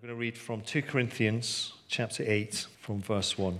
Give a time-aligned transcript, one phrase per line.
[0.00, 3.58] I'm going to read from 2 Corinthians chapter 8 from verse 1.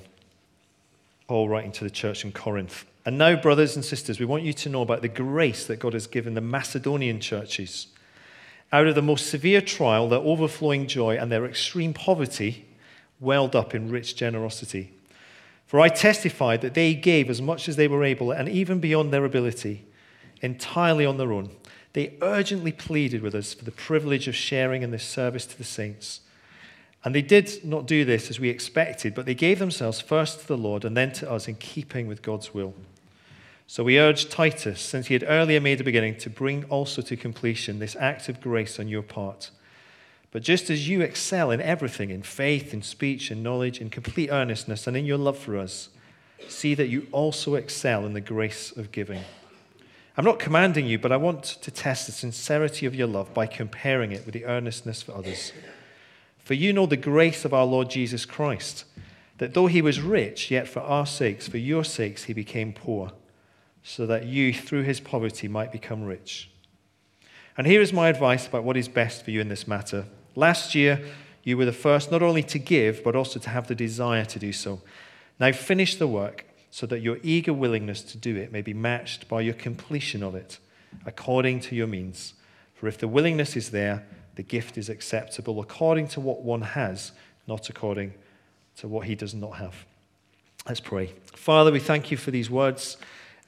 [1.27, 2.85] Paul writing to the church in Corinth.
[3.05, 5.95] And now, brothers and sisters, we want you to know about the grace that God
[5.95, 7.89] has given the Macedonian churches.
[8.71, 12.67] Out of the most severe trial, their overflowing joy and their extreme poverty
[13.19, 14.93] welled up in rich generosity.
[15.67, 19.13] For I testified that they gave as much as they were able, and even beyond
[19.13, 19.87] their ability,
[20.41, 21.51] entirely on their own.
[21.95, 25.65] They urgently pleaded with us for the privilege of sharing in this service to the
[25.65, 26.21] saints.
[27.09, 30.47] And they did not do this as we expected, but they gave themselves first to
[30.47, 32.75] the Lord and then to us in keeping with God's will.
[33.67, 37.17] So we urged Titus, since he had earlier made a beginning, to bring also to
[37.17, 39.51] completion this act of grace on your part.
[40.33, 44.29] But just as you excel in everything, in faith, in speech, in knowledge, in complete
[44.29, 45.89] earnestness, and in your love for us,
[46.47, 49.23] see that you also excel in the grace of giving.
[50.19, 53.47] I'm not commanding you, but I want to test the sincerity of your love by
[53.47, 55.55] comparing it with the earnestness for others.
[56.49, 58.87] For you know the grace of our Lord Jesus Christ,
[59.37, 63.13] that though he was rich, yet for our sakes, for your sakes, he became poor,
[63.83, 66.51] so that you, through his poverty, might become rich.
[67.59, 70.07] And here is my advice about what is best for you in this matter.
[70.35, 71.05] Last year,
[71.45, 74.39] you were the first not only to give, but also to have the desire to
[74.39, 74.81] do so.
[75.39, 79.29] Now finish the work so that your eager willingness to do it may be matched
[79.29, 80.61] by your completion of it,
[81.05, 82.33] according to your means.
[82.73, 84.07] For if the willingness is there,
[84.39, 87.11] the gift is acceptable according to what one has,
[87.49, 88.15] not according
[88.77, 89.75] to what he does not have.
[90.65, 91.13] Let's pray.
[91.35, 92.99] Father, we thank you for these words,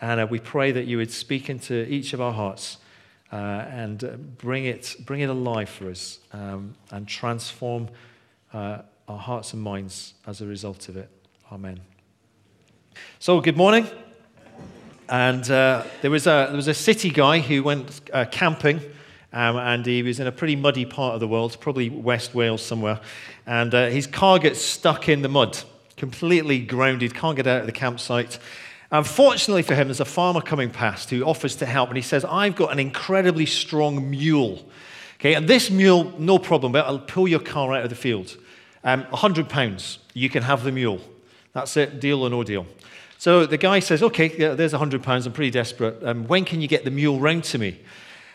[0.00, 2.78] and uh, we pray that you would speak into each of our hearts
[3.30, 7.88] uh, and uh, bring, it, bring it alive for us um, and transform
[8.52, 11.08] uh, our hearts and minds as a result of it.
[11.52, 11.78] Amen.
[13.20, 13.86] So, good morning.
[15.08, 18.80] And uh, there, was a, there was a city guy who went uh, camping
[19.32, 22.62] um, and he was in a pretty muddy part of the world, probably West Wales
[22.62, 23.00] somewhere.
[23.46, 25.58] And uh, his car gets stuck in the mud,
[25.96, 28.38] completely grounded, can't get out of the campsite.
[28.90, 32.24] Unfortunately for him, there's a farmer coming past who offers to help, and he says,
[32.24, 34.64] I've got an incredibly strong mule.
[35.20, 38.36] Okay, and this mule, no problem, but I'll pull your car out of the field.
[38.82, 41.00] Um, 100 pounds, you can have the mule.
[41.52, 42.66] That's it, deal or no deal.
[43.18, 46.02] So the guy says, Okay, there's 100 pounds, I'm pretty desperate.
[46.02, 47.78] Um, when can you get the mule round to me?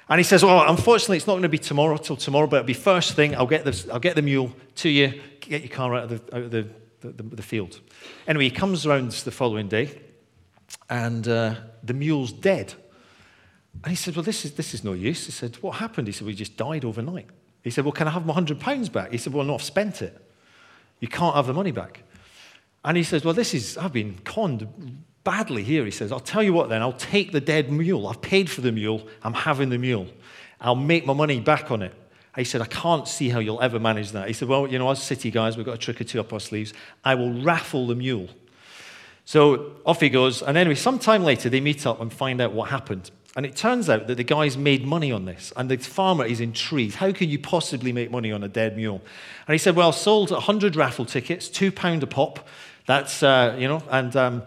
[0.10, 2.68] And he says, Well, unfortunately, it's not going to be tomorrow till tomorrow, but it'll
[2.68, 3.36] be first thing.
[3.36, 6.36] I'll get, this, I'll get the mule to you, get your car out of, the,
[6.36, 6.68] out of the,
[7.02, 7.80] the, the field.
[8.28, 10.00] Anyway, he comes around the following day,
[10.90, 12.74] and uh, the mule's dead.
[13.84, 15.26] And he said, Well, this is, this is no use.
[15.26, 16.08] He said, What happened?
[16.08, 17.28] He said, We just died overnight.
[17.64, 19.12] He said, Well, can I have my £100 back?
[19.12, 20.22] He said, Well, no, I've spent it.
[21.00, 22.04] You can't have the money back.
[22.84, 25.84] And he says, Well, this is, I've been conned badly here.
[25.84, 28.08] He says, I'll tell you what then, I'll take the dead mule.
[28.08, 29.06] I've paid for the mule.
[29.24, 30.08] I'm having the mule.
[30.62, 31.94] I'll make my money back on it.
[32.38, 34.28] He said, I can't see how you'll ever manage that.
[34.28, 36.34] He said, Well, you know, as city guys, we've got a trick or two up
[36.34, 36.74] our sleeves.
[37.04, 38.30] I will raffle the mule.
[39.24, 40.42] So off he goes.
[40.42, 43.10] And anyway, sometime later, they meet up and find out what happened.
[43.38, 45.52] And it turns out that the guys made money on this.
[45.56, 46.96] And the farmer is intrigued.
[46.96, 49.02] How can you possibly make money on a dead mule?
[49.48, 52.48] And he said, Well, sold 100 raffle tickets, £2 a pop.
[52.86, 54.44] That's, uh, you know, and um,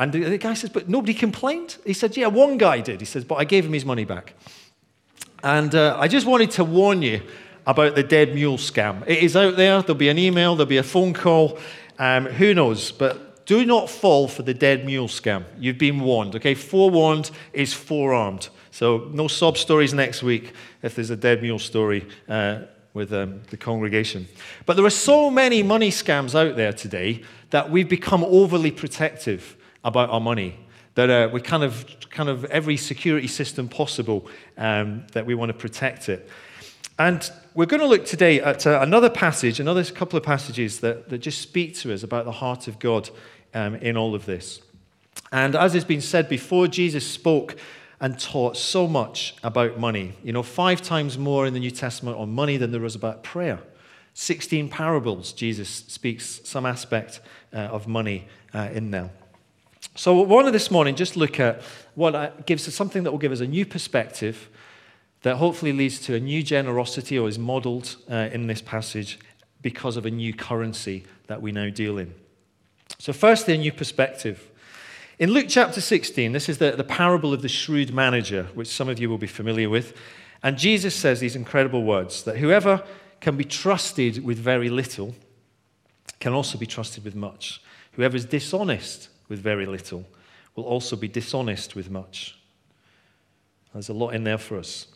[0.00, 1.76] and the guy says, But nobody complained?
[1.84, 3.00] He said, Yeah, one guy did.
[3.00, 4.32] He says, But I gave him his money back.
[5.42, 7.20] And uh, I just wanted to warn you
[7.66, 9.06] about the dead mule scam.
[9.06, 9.82] It is out there.
[9.82, 11.58] There'll be an email, there'll be a phone call.
[11.98, 12.92] Um, who knows?
[12.92, 15.44] But do not fall for the dead mule scam.
[15.58, 16.54] You've been warned, okay?
[16.54, 18.48] Forewarned is forearmed.
[18.70, 22.60] So no sob stories next week if there's a dead mule story uh,
[22.94, 24.28] with um, the congregation.
[24.64, 29.58] But there are so many money scams out there today that we've become overly protective
[29.84, 30.58] about our money.
[30.94, 35.50] That uh, we kind of, kind of every security system possible um, that we want
[35.50, 36.28] to protect it.
[36.98, 41.08] And we're going to look today at uh, another passage, another couple of passages that,
[41.08, 43.08] that just speak to us about the heart of God
[43.54, 44.60] um, in all of this.
[45.32, 47.56] And as has been said before, Jesus spoke
[48.00, 50.14] and taught so much about money.
[50.22, 53.22] You know, five times more in the New Testament on money than there was about
[53.22, 53.60] prayer.
[54.14, 57.20] 16 parables, Jesus speaks some aspect
[57.52, 59.10] uh, of money uh, in there.
[59.96, 61.62] So, we wanted this morning just look at
[61.96, 64.48] what gives us something that will give us a new perspective
[65.22, 69.18] that hopefully leads to a new generosity or is modeled uh, in this passage
[69.60, 72.14] because of a new currency that we now deal in.
[72.98, 74.48] So, firstly, a new perspective.
[75.18, 78.88] In Luke chapter 16, this is the, the parable of the shrewd manager, which some
[78.88, 79.94] of you will be familiar with.
[80.42, 82.84] And Jesus says these incredible words that whoever
[83.20, 85.16] can be trusted with very little
[86.20, 87.60] can also be trusted with much.
[87.92, 90.04] Whoever is dishonest with very little
[90.54, 92.36] will also be dishonest with much.
[93.72, 94.88] There's a lot in there for us.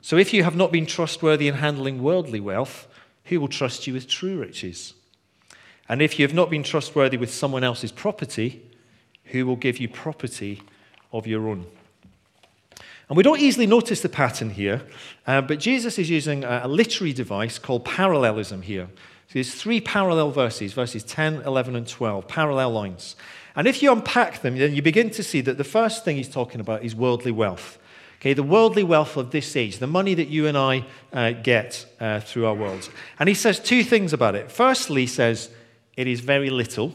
[0.00, 2.88] So if you have not been trustworthy in handling worldly wealth,
[3.24, 4.94] who will trust you with true riches?
[5.88, 8.62] And if you have not been trustworthy with someone else's property,
[9.24, 10.62] who will give you property
[11.12, 11.66] of your own?
[13.08, 14.82] And we don't easily notice the pattern here,
[15.26, 18.88] uh, but Jesus is using a, a literary device called parallelism here.
[19.26, 23.16] So there's three parallel verses, verses 10, 11, and 12, parallel lines.
[23.56, 26.28] And if you unpack them, then you begin to see that the first thing he's
[26.28, 27.78] talking about is worldly wealth.
[28.20, 31.86] Okay, the worldly wealth of this age, the money that you and I uh, get
[31.98, 32.90] uh, through our worlds.
[33.18, 34.52] And he says two things about it.
[34.52, 35.48] Firstly, he says
[35.96, 36.94] it is very little.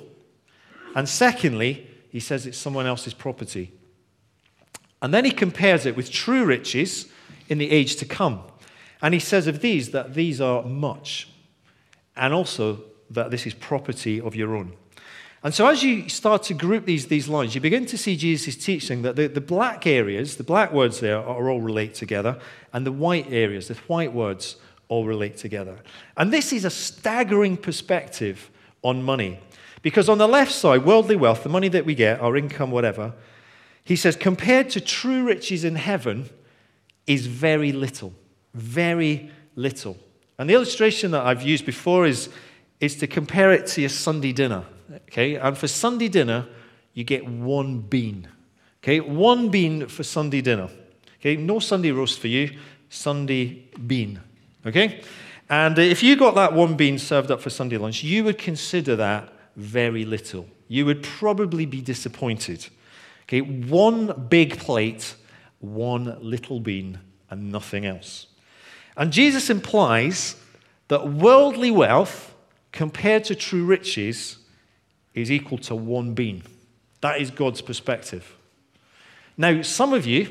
[0.96, 3.74] And secondly, he says it's someone else's property.
[5.02, 7.08] And then he compares it with true riches
[7.50, 8.42] in the age to come.
[9.02, 11.30] And he says of these that these are much,
[12.16, 14.74] and also that this is property of your own.
[15.44, 18.56] And so, as you start to group these, these lines, you begin to see Jesus'
[18.56, 22.40] teaching that the, the black areas, the black words there, are all relate together,
[22.74, 24.56] and the white areas, the white words,
[24.88, 25.78] all relate together.
[26.18, 28.50] And this is a staggering perspective
[28.82, 29.40] on money.
[29.82, 33.14] Because on the left side, worldly wealth, the money that we get, our income, whatever,
[33.84, 36.28] he says, compared to true riches in heaven,
[37.06, 38.14] is very little.
[38.56, 39.96] Very little.
[40.40, 42.30] And the illustration that I've used before is,
[42.80, 44.66] is to compare it to your Sunday dinner.
[44.92, 45.36] Okay?
[45.36, 46.48] And for Sunday dinner,
[46.94, 48.28] you get one bean.
[48.84, 49.00] Okay?
[49.00, 50.70] One bean for Sunday dinner.
[51.20, 51.36] Okay?
[51.36, 52.58] No Sunday roast for you,
[52.90, 54.20] Sunday bean.
[54.66, 55.02] Okay?
[55.50, 58.96] And if you got that one bean served up for Sunday lunch, you would consider
[58.96, 60.48] that very little.
[60.68, 62.68] You would probably be disappointed.
[63.24, 65.16] Okay, one big plate,
[65.60, 67.00] one little bean,
[67.30, 68.28] and nothing else.
[68.98, 70.36] And Jesus implies
[70.88, 72.34] that worldly wealth
[72.72, 74.38] compared to true riches
[75.16, 76.44] is equal to one bean.
[77.02, 78.36] That is God's perspective.
[79.38, 80.28] Now, some of you,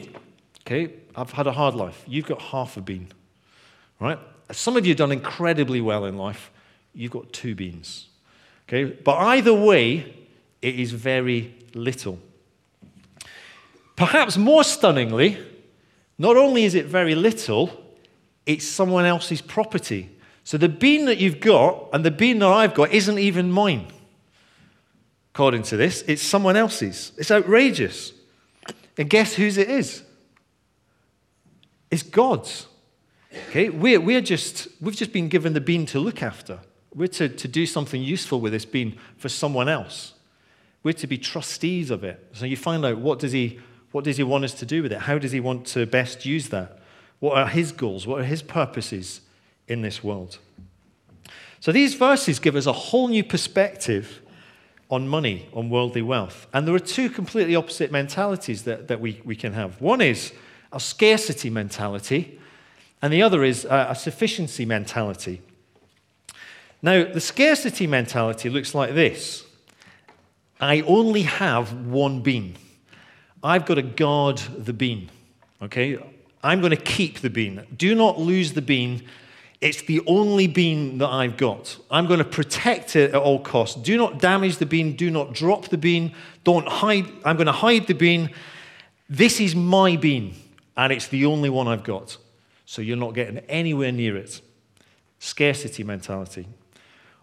[0.61, 2.05] okay, I've had a hard life.
[2.07, 3.09] You've got half a bean,
[3.99, 4.19] right?
[4.53, 6.51] Some of you have done incredibly well in life.
[6.95, 8.09] You've got two beans,
[8.69, 8.85] okay?
[8.85, 10.15] But either way,
[10.63, 12.19] it is very little.
[13.97, 15.39] Perhaps more stunningly,
[16.19, 17.71] not only is it very little,
[18.47, 20.11] it's someone else's property.
[20.45, 23.87] So the bean that you've got and the bean that I've got isn't even mine.
[25.35, 27.11] According to this, it's someone else's.
[27.19, 28.13] It's outrageous.
[28.97, 30.05] And guess whose it is?
[31.91, 32.69] It's God's.
[33.49, 36.61] Okay, we're, we're just, we've just been given the bean to look after.
[36.95, 40.13] We're to, to do something useful with this bean for someone else.
[40.85, 42.25] We're to be trustees of it.
[42.35, 43.59] So you find out what does he
[43.91, 44.99] what does he want us to do with it?
[44.99, 46.81] How does he want to best use that?
[47.21, 48.09] What are his goals?
[48.09, 49.21] What are his purposes
[49.69, 50.39] in this world?
[51.61, 54.21] So these verses give us a whole new perspective
[54.95, 56.47] on money, on worldly wealth.
[56.53, 59.81] And there are two completely opposite mentalities that, that we, we can have.
[59.81, 60.33] One is
[60.73, 62.39] a scarcity mentality,
[63.03, 65.43] and the other is a, a sufficiency mentality.
[66.81, 69.45] Now, the scarcity mentality looks like this
[70.61, 72.55] I only have one bean.
[73.43, 75.11] I've got to guard the bean.
[75.61, 75.99] Okay?
[76.43, 77.67] I'm going to keep the bean.
[77.77, 79.03] Do not lose the bean.
[79.65, 81.79] It's the only bean that I've got.
[81.91, 83.81] I'm going to protect it at all costs.
[83.81, 84.95] Do not damage the bean.
[84.95, 86.15] Do not drop the bean.
[86.45, 87.11] Don't hide.
[87.25, 88.29] I'm going to hide the bean.
[89.09, 90.35] This is my bean,
[90.77, 92.19] and it's the only one I've got.
[92.67, 94.43] So you're not getting anywhere near it.
[95.19, 96.47] Scarcity mentality.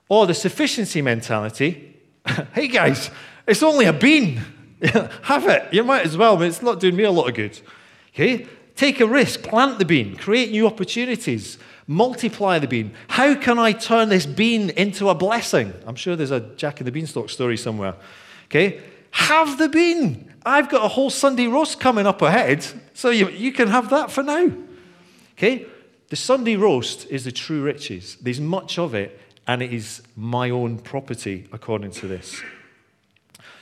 [0.10, 1.96] Or the sufficiency mentality.
[2.56, 3.12] hey guys,
[3.46, 4.42] it's only a bean.
[5.22, 5.72] Have it.
[5.72, 7.62] You might as well, but it's not doing me a lot of good.
[8.16, 8.48] Okay?
[8.76, 11.60] Take a risk, plant the bean, create new opportunities,
[11.92, 12.94] multiply the bean.
[13.10, 15.74] How can I turn this bean into a blessing?
[15.86, 17.96] I'm sure there's a Jack and the Beanstalk story somewhere.
[18.46, 18.82] Okay?
[19.12, 20.34] Have the bean.
[20.46, 24.10] I've got a whole Sunday roast coming up ahead, so you, you can have that
[24.10, 24.52] for now.
[25.34, 25.66] Okay?
[26.08, 28.18] The Sunday roast is the true riches.
[28.22, 32.42] There's much of it, and it is my own property according to this.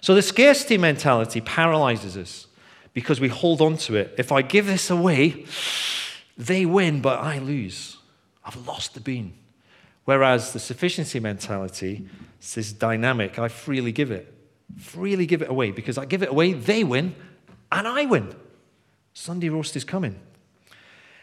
[0.01, 2.47] So the scarcity mentality paralyzes us
[2.93, 4.13] because we hold on to it.
[4.17, 5.45] If I give this away,
[6.37, 7.98] they win, but I lose.
[8.49, 9.33] I've lost the bean.
[10.05, 12.07] Whereas the sufficiency mentality
[12.55, 13.37] is dynamic.
[13.37, 14.33] I freely give it,
[14.75, 17.13] freely give it away because I give it away, they win,
[17.71, 18.33] and I win.
[19.13, 20.19] Sunday roast is coming.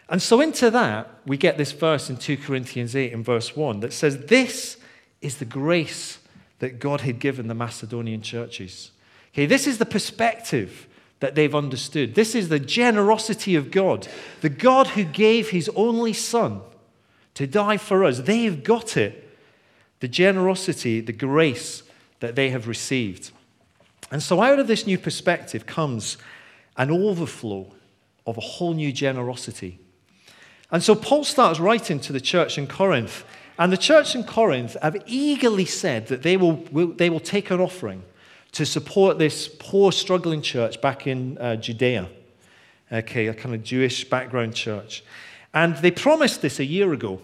[0.08, 3.80] And so, into that, we get this verse in 2 Corinthians 8 in verse 1
[3.80, 4.76] that says, This
[5.20, 6.20] is the grace
[6.60, 8.92] that God had given the Macedonian churches.
[9.32, 10.86] Okay, this is the perspective
[11.18, 12.14] that they've understood.
[12.14, 14.06] This is the generosity of God.
[14.42, 16.60] The God who gave his only son
[17.36, 18.20] to die for us.
[18.20, 19.22] They've got it.
[20.00, 21.82] The generosity, the grace
[22.20, 23.30] that they have received.
[24.10, 26.18] And so, out of this new perspective comes
[26.76, 27.72] an overflow
[28.26, 29.78] of a whole new generosity.
[30.70, 33.24] And so, Paul starts writing to the church in Corinth
[33.58, 37.50] And the church in Corinth have eagerly said that they will, will they will take
[37.50, 38.02] an offering
[38.52, 42.08] to support this poor, struggling church back in uh, Judea.
[42.92, 45.02] Okay, a kind of Jewish background church.
[45.56, 47.18] And they promised this a year ago,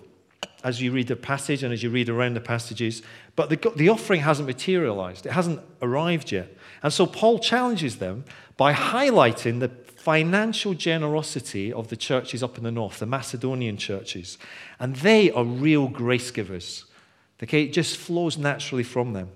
[0.65, 3.03] as you read the passage and as you read around the passages,
[3.37, 5.27] but the, the offering hasn't materialized.
[5.27, 6.57] It hasn't arrived yet.
[6.83, 8.25] And so Paul challenges them
[8.57, 14.39] by highlighting the financial generosity of the churches up in the north, the Macedonian churches.
[14.81, 16.87] And they are real grace givers.
[17.43, 19.29] Okay, it just flows naturally from them.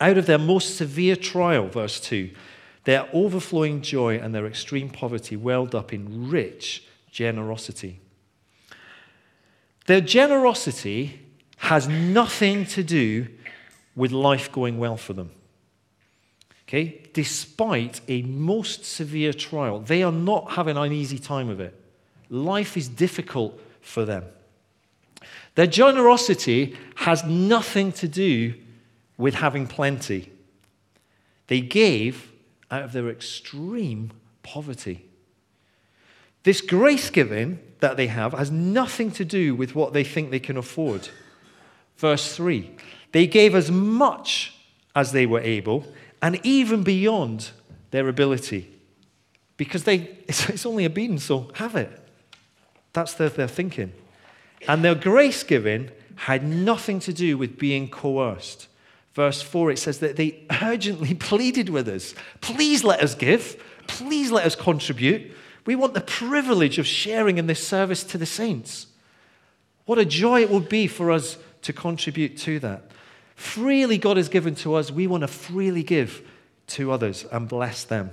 [0.00, 2.30] Out of their most severe trial, verse 2,
[2.84, 8.00] their overflowing joy and their extreme poverty welled up in rich generosity.
[9.86, 11.20] Their generosity
[11.58, 13.28] has nothing to do
[13.94, 15.30] with life going well for them.
[16.68, 17.08] Okay?
[17.12, 21.80] Despite a most severe trial, they are not having an easy time of it.
[22.28, 24.24] Life is difficult for them.
[25.54, 28.54] Their generosity has nothing to do
[29.16, 30.32] with having plenty.
[31.46, 32.32] They gave
[32.72, 34.10] out of their extreme
[34.42, 35.06] poverty.
[36.44, 40.38] This grace giving that they have has nothing to do with what they think they
[40.38, 41.08] can afford.
[41.96, 42.70] Verse 3
[43.12, 44.54] They gave as much
[44.94, 45.84] as they were able
[46.22, 47.50] and even beyond
[47.90, 48.70] their ability.
[49.56, 49.96] Because they,
[50.28, 51.90] it's, only a bean, so have it.
[52.92, 53.92] That's their, their thinking.
[54.68, 58.68] And their grace giving had nothing to do with being coerced.
[59.14, 64.30] Verse 4, it says that they urgently pleaded with us please let us give, please
[64.30, 65.32] let us contribute.
[65.66, 68.86] We want the privilege of sharing in this service to the saints.
[69.86, 72.90] What a joy it would be for us to contribute to that.
[73.34, 76.22] Freely God has given to us, we want to freely give
[76.68, 78.10] to others and bless them.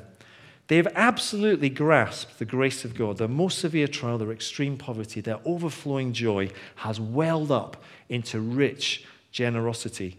[0.68, 3.18] They have absolutely grasped the grace of God.
[3.18, 9.06] Their most severe trial, their extreme poverty, their overflowing joy has welled up into rich
[9.32, 10.18] generosity.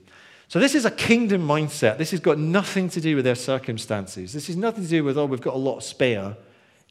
[0.48, 1.96] So, this is a kingdom mindset.
[1.96, 4.34] This has got nothing to do with their circumstances.
[4.34, 6.36] This has nothing to do with, oh, we've got a lot spare.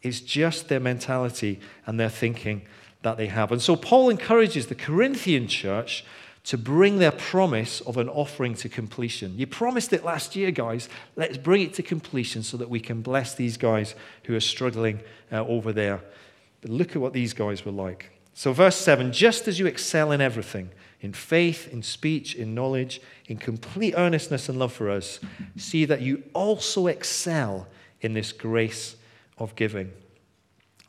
[0.01, 2.63] It's just their mentality and their thinking
[3.03, 3.51] that they have.
[3.51, 6.03] And so, Paul encourages the Corinthian church
[6.43, 9.38] to bring their promise of an offering to completion.
[9.38, 10.89] You promised it last year, guys.
[11.15, 13.93] Let's bring it to completion so that we can bless these guys
[14.24, 16.01] who are struggling uh, over there.
[16.62, 18.12] But look at what these guys were like.
[18.34, 23.01] So, verse 7 just as you excel in everything, in faith, in speech, in knowledge,
[23.27, 25.20] in complete earnestness and love for us,
[25.58, 27.67] see that you also excel
[28.01, 28.96] in this grace
[29.41, 29.91] of giving.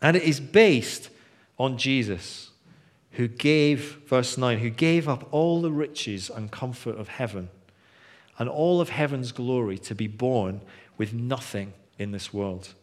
[0.00, 1.09] And it is based
[1.59, 2.50] on Jesus
[3.12, 7.49] who gave, verse 9, who gave up all the riches and comfort of heaven
[8.38, 10.61] and all of heaven's glory to be born
[10.99, 12.75] with nothing in this world.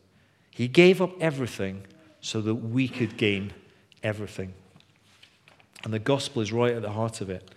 [0.51, 1.85] He gave up everything
[2.21, 3.53] so that we could gain
[4.03, 4.53] everything.
[5.83, 7.49] And the gospel is right at the heart of it.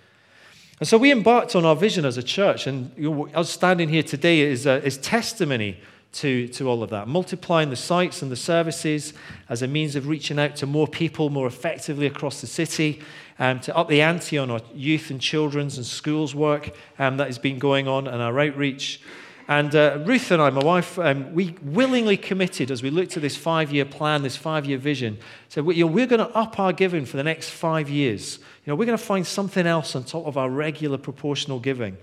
[0.81, 2.91] And so we embarked on our vision as a church, and
[3.35, 5.79] us standing here today is, is testimony
[6.13, 7.09] to, to all of that.
[7.09, 9.15] Multiplying the sites and the services
[9.49, 13.01] as a means of reaching out to more people more effectively across the city,
[13.39, 17.27] um, to up the ante on our youth and children's and schools work um, that
[17.27, 19.01] has been going on and our outreach.
[19.49, 23.23] And uh, Ruth and I, my wife, um, we willingly committed as we looked at
[23.23, 26.73] this five year plan, this five year vision, said, know, we're going to up our
[26.73, 28.39] giving for the next five years.
[28.65, 31.97] You know, we're going to find something else on top of our regular proportional giving.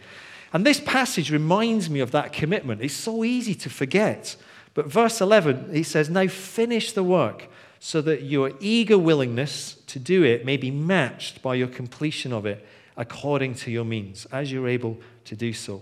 [0.52, 2.82] And this passage reminds me of that commitment.
[2.82, 4.36] It's so easy to forget.
[4.74, 7.48] But verse 11, he says, Now finish the work
[7.80, 12.46] so that your eager willingness to do it may be matched by your completion of
[12.46, 12.66] it
[12.98, 15.82] according to your means, as you're able to do so.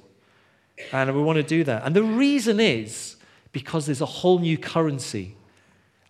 [0.92, 1.84] And we want to do that.
[1.84, 3.16] And the reason is
[3.52, 5.36] because there's a whole new currency.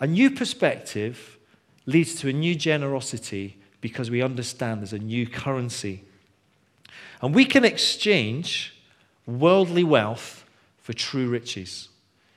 [0.01, 1.38] A new perspective
[1.86, 3.57] leads to a new generosity
[3.88, 6.03] because we understand there's a new currency
[7.22, 8.75] and we can exchange
[9.25, 10.46] worldly wealth
[10.77, 11.89] for true riches.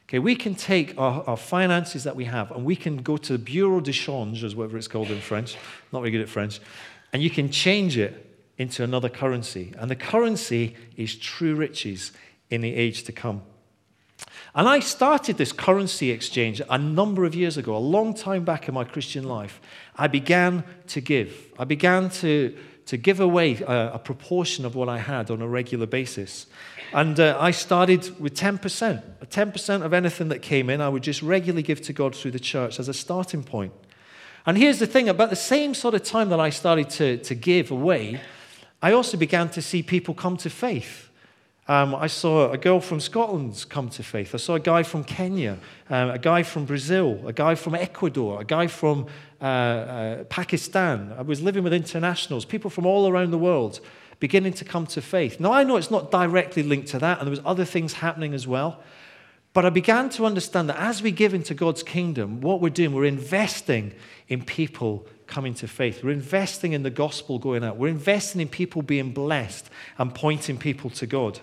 [0.09, 3.33] Okay, we can take our, our finances that we have and we can go to
[3.33, 5.57] the Bureau de Change, as whatever it's called in French,
[5.93, 6.61] not very good at French,
[7.13, 8.27] and you can change it
[8.59, 9.73] into another currency.
[9.79, 12.13] And the currency is true riches
[12.49, 13.43] in the age to come.
[14.55, 18.69] And I started this currency exchange a number of years ago, a long time back
[18.69, 19.61] in my Christian life.
[19.97, 21.53] I began to give.
[21.59, 22.57] I began to
[22.91, 26.47] to give away a, a, proportion of what I had on a regular basis.
[26.93, 29.03] And uh, I started with 10%.
[29.27, 32.41] 10% of anything that came in, I would just regularly give to God through the
[32.41, 33.73] church as a starting point.
[34.45, 37.35] And here's the thing about the same sort of time that I started to, to
[37.37, 38.21] give away,
[38.83, 41.10] I also began to see people come to faith
[41.71, 44.35] Um, I saw a girl from Scotland come to faith.
[44.35, 45.57] I saw a guy from Kenya,
[45.89, 49.07] um, a guy from Brazil, a guy from Ecuador, a guy from
[49.41, 51.15] uh, uh, Pakistan.
[51.17, 53.79] I was living with internationals, people from all around the world
[54.19, 55.39] beginning to come to faith.
[55.39, 58.35] Now, I know it's not directly linked to that, and there was other things happening
[58.35, 58.83] as well.
[59.53, 62.93] But I began to understand that as we give into God's kingdom, what we're doing,
[62.93, 63.95] we're investing
[64.27, 66.03] in people coming to faith.
[66.03, 67.77] We're investing in the gospel going out.
[67.77, 71.41] We're investing in people being blessed and pointing people to God.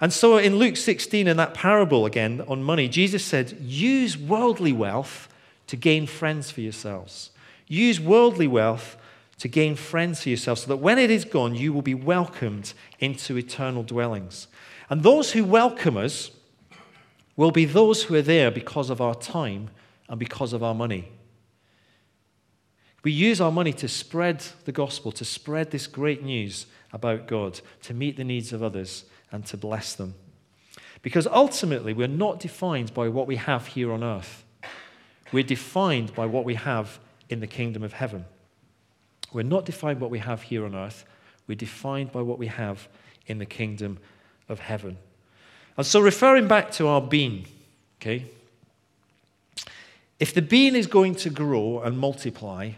[0.00, 4.72] And so in Luke 16, in that parable again on money, Jesus said, use worldly
[4.72, 5.28] wealth
[5.68, 7.30] to gain friends for yourselves.
[7.66, 8.96] Use worldly wealth
[9.38, 12.72] to gain friends for yourselves so that when it is gone, you will be welcomed
[13.00, 14.48] into eternal dwellings.
[14.88, 16.30] And those who welcome us
[17.36, 19.70] will be those who are there because of our time
[20.08, 21.08] and because of our money.
[23.02, 27.60] We use our money to spread the gospel, to spread this great news about God,
[27.82, 30.14] to meet the needs of others, and to bless them.
[31.02, 34.44] Because ultimately, we're not defined by what we have here on earth.
[35.32, 38.24] We're defined by what we have in the kingdom of heaven.
[39.32, 41.04] We're not defined by what we have here on earth.
[41.46, 42.88] We're defined by what we have
[43.26, 43.98] in the kingdom
[44.48, 44.98] of heaven.
[45.76, 47.46] And so, referring back to our bean,
[48.00, 48.26] okay,
[50.18, 52.72] if the bean is going to grow and multiply,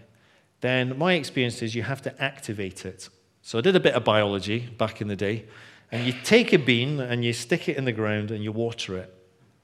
[0.61, 3.09] then my experience is you have to activate it.
[3.43, 5.45] So, I did a bit of biology back in the day,
[5.91, 8.99] and you take a bean and you stick it in the ground and you water
[8.99, 9.15] it,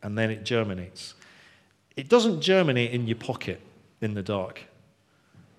[0.03, 1.15] and then it germinates.
[1.97, 3.61] It doesn't germinate in your pocket
[4.01, 4.63] in the dark.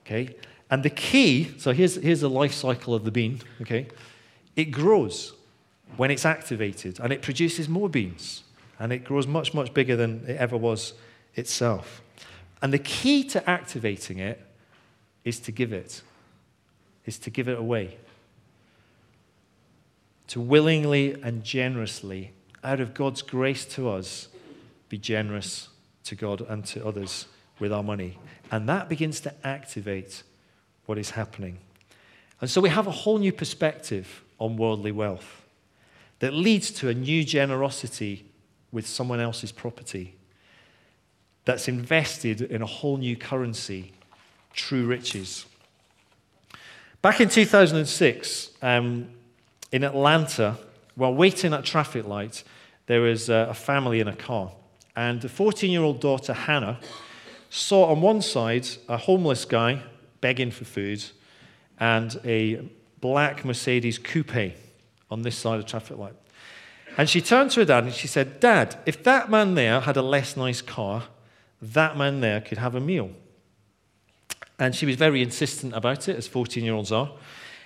[0.05, 0.35] Okay?
[0.69, 3.87] And the key, so here's, here's the life cycle of the bean, okay?
[4.55, 5.33] It grows
[5.97, 8.43] when it's activated and it produces more beans
[8.79, 10.93] and it grows much, much bigger than it ever was
[11.35, 12.01] itself.
[12.61, 14.41] And the key to activating it
[15.23, 16.01] is to give it,
[17.05, 17.97] is to give it away.
[20.27, 22.31] To willingly and generously,
[22.63, 24.27] out of God's grace to us,
[24.89, 25.69] be generous
[26.05, 27.27] to God and to others
[27.59, 28.17] with our money.
[28.51, 30.23] And that begins to activate
[30.85, 31.59] what is happening.
[32.41, 35.45] And so we have a whole new perspective on worldly wealth
[36.19, 38.25] that leads to a new generosity
[38.71, 40.15] with someone else's property
[41.45, 43.93] that's invested in a whole new currency,
[44.53, 45.45] true riches.
[47.01, 49.07] Back in 2006, um,
[49.75, 50.55] in Atlanta,
[50.95, 52.45] while waiting at traffic lights,
[52.85, 54.49] there was uh, a family in a car.
[54.95, 56.79] And the 14 year old daughter, Hannah,
[57.49, 59.83] saw on one side a homeless guy
[60.21, 61.03] begging for food
[61.77, 62.69] and a
[63.01, 64.53] black Mercedes coupe
[65.11, 66.15] on this side of traffic light.
[66.97, 69.97] And she turned to her dad and she said, Dad, if that man there had
[69.97, 71.03] a less nice car,
[71.61, 73.09] that man there could have a meal.
[74.57, 77.11] And she was very insistent about it, as 14 year olds are.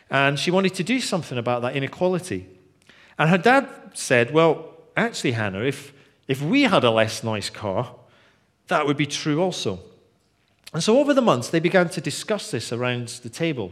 [0.09, 2.47] And she wanted to do something about that inequality.
[3.17, 5.93] And her dad said, Well, actually, Hannah, if,
[6.27, 7.95] if we had a less nice car,
[8.67, 9.79] that would be true also.
[10.73, 13.71] And so over the months, they began to discuss this around the table.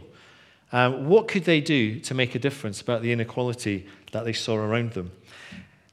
[0.72, 4.56] Um, what could they do to make a difference about the inequality that they saw
[4.56, 5.12] around them?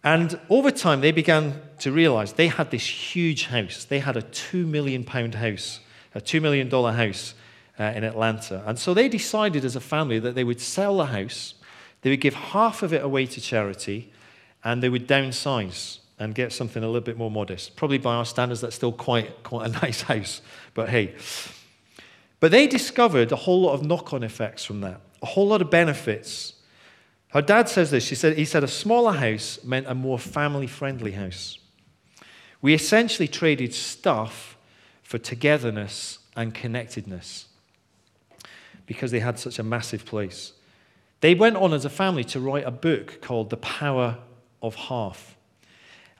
[0.03, 3.85] And over time, they began to realize they had this huge house.
[3.85, 5.79] They had a £2 million house,
[6.13, 7.33] a $2 million house
[7.79, 8.63] uh, in Atlanta.
[8.65, 11.55] And so they decided as a family that they would sell the house,
[12.01, 14.11] they would give half of it away to charity,
[14.63, 17.75] and they would downsize and get something a little bit more modest.
[17.75, 20.41] Probably by our standards, that's still quite, quite a nice house,
[20.73, 21.15] but hey.
[22.39, 25.61] But they discovered a whole lot of knock on effects from that, a whole lot
[25.61, 26.53] of benefits.
[27.29, 28.05] Her dad says this.
[28.05, 31.57] She said, he said, a smaller house meant a more family friendly house.
[32.61, 34.57] We essentially traded stuff
[35.03, 37.47] for togetherness and connectedness
[38.85, 40.53] because they had such a massive place.
[41.21, 44.17] They went on as a family to write a book called The Power
[44.61, 45.35] of Half.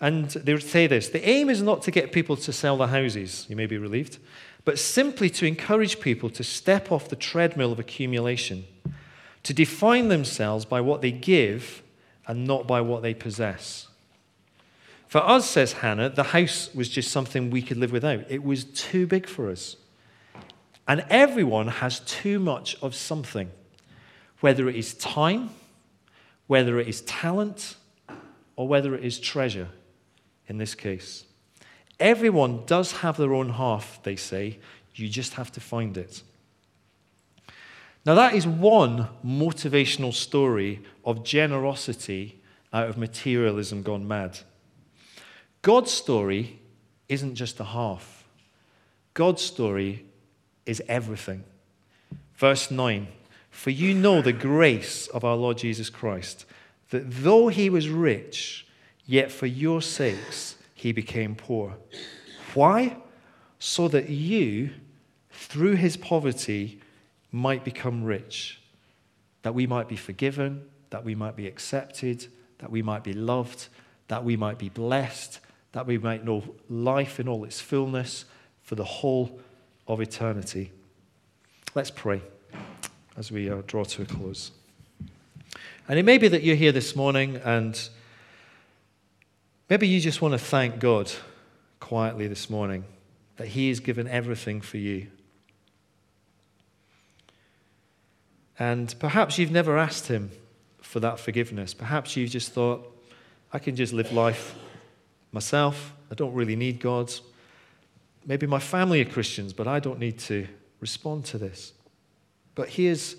[0.02, 2.88] And they would say this the aim is not to get people to sell their
[2.88, 4.20] houses, you may be relieved
[4.66, 8.66] but simply to encourage people to step off the treadmill of accumulation,
[9.44, 11.84] to define themselves by what they give
[12.28, 13.88] and not by what they possess.
[15.08, 18.26] For us, says Hannah, the house was just something we could live without.
[18.28, 19.78] It was too big for us.
[20.88, 23.50] And everyone has too much of something,
[24.40, 25.50] whether it is time,
[26.48, 27.76] whether it is talent,
[28.56, 29.70] or whether it is treasure
[30.48, 31.26] in this case.
[32.00, 34.60] Everyone does have their own half, they say.
[34.94, 36.22] You just have to find it.
[38.06, 42.40] Now, that is one motivational story of generosity
[42.72, 44.40] out of materialism gone mad.
[45.64, 46.60] God's story
[47.10, 48.28] isn't just a half,
[49.16, 50.06] God's story
[50.66, 51.44] is everything.
[52.36, 53.08] Verse 9
[53.50, 56.46] For you know the grace of our Lord Jesus Christ,
[56.90, 58.68] that though he was rich,
[59.06, 61.76] yet for your sakes he became poor.
[62.54, 62.98] Why?
[63.60, 64.72] So that you,
[65.32, 66.80] through his poverty,
[67.32, 68.62] might become rich,
[69.42, 72.28] that we might be forgiven, that we might be accepted,
[72.60, 73.68] that we might be loved,
[74.08, 75.40] that we might be blessed,
[75.72, 78.26] that we might know life in all its fullness
[78.62, 79.40] for the whole
[79.88, 80.72] of eternity.
[81.74, 82.22] Let's pray
[83.18, 84.52] as we uh, draw to a close.
[85.88, 87.90] And it may be that you're here this morning and
[89.70, 91.12] maybe you just want to thank God
[91.80, 92.86] quietly this morning
[93.38, 95.08] that He has given everything for you.
[98.58, 100.32] And perhaps you've never asked Him
[100.82, 101.74] for that forgiveness.
[101.74, 102.92] Perhaps you've just thought,
[103.52, 104.56] I can just live life
[105.32, 105.94] myself.
[106.10, 107.14] I don't really need God.
[108.26, 110.48] Maybe my family are Christians, but I don't need to
[110.80, 111.74] respond to this.
[112.56, 113.16] But here's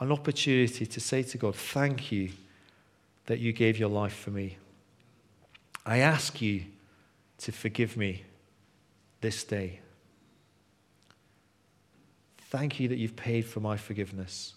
[0.00, 2.30] an opportunity to say to God, Thank you
[3.26, 4.56] that you gave your life for me.
[5.84, 6.64] I ask you
[7.38, 8.24] to forgive me
[9.20, 9.80] this day.
[12.50, 14.54] Thank you that you've paid for my forgiveness.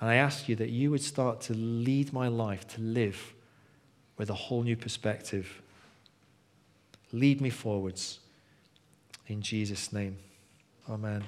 [0.00, 3.34] And I ask you that you would start to lead my life to live
[4.18, 5.62] with a whole new perspective.
[7.12, 8.20] Lead me forwards.
[9.28, 10.18] In Jesus' name.
[10.88, 11.24] Amen.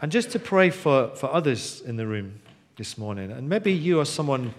[0.00, 2.40] And just to pray for, for others in the room
[2.76, 3.30] this morning.
[3.30, 4.54] And maybe you are someone,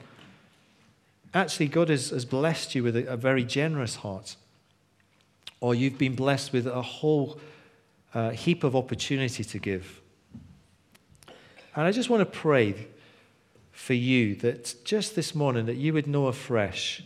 [1.33, 4.35] actually, God has, has blessed you with a, a very generous heart.
[5.59, 7.39] Or you've been blessed with a whole
[8.13, 10.01] uh, heap of opportunity to give.
[11.75, 12.87] And I just want to pray
[13.71, 17.03] for you that just this morning that you would know afresh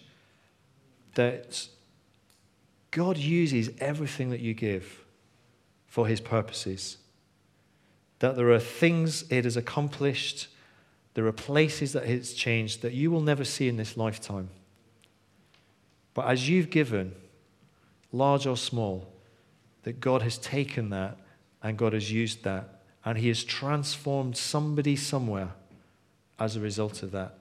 [1.15, 1.67] that
[2.91, 5.01] God uses everything that you give
[5.91, 6.97] for his purposes
[8.19, 10.47] that there are things it has accomplished,
[11.15, 14.47] there are places that it's changed that you will never see in this lifetime.
[16.13, 17.13] But as you've given,
[18.11, 19.11] large or small,
[19.83, 21.17] that God has taken that
[21.63, 25.49] and God has used that and He has transformed somebody somewhere
[26.39, 27.39] as a result of that.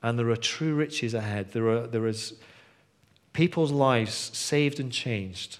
[0.00, 1.52] And there are true riches ahead.
[1.52, 2.34] There, are, there is
[3.32, 5.58] people's lives saved and changed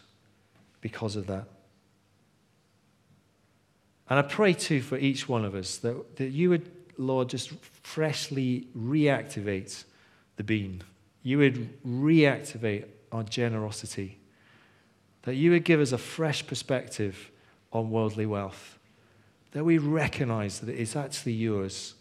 [0.81, 1.47] because of that.
[4.11, 7.51] And I pray too for each one of us that, that you would, Lord, just
[7.83, 9.85] freshly reactivate
[10.37, 10.81] the beam.
[11.23, 14.19] You would reactivate our generosity.
[15.23, 17.31] That you would give us a fresh perspective
[17.73, 18.79] on worldly wealth.
[19.53, 21.95] That we recognize that it's actually yours.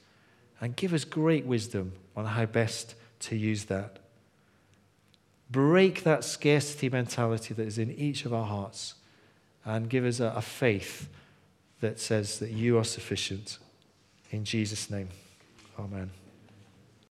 [0.61, 3.99] And give us great wisdom on how best to use that.
[5.49, 8.95] Break that scarcity mentality that is in each of our hearts
[9.65, 11.09] and give us a, a faith
[11.81, 13.59] that says that you are sufficient.
[14.31, 15.09] In Jesus' name,
[15.79, 16.11] amen.